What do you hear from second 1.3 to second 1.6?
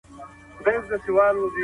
هېر سي